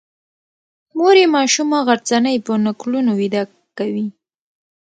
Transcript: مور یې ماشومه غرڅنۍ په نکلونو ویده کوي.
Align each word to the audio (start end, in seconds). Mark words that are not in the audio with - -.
مور 0.97 1.15
یې 1.21 1.27
ماشومه 1.35 1.77
غرڅنۍ 1.87 2.35
په 2.45 2.51
نکلونو 2.65 3.11
ویده 3.19 3.43
کوي. 3.77 4.07